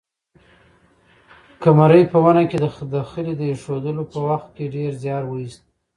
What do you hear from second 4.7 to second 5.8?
ډېر زیار وایست.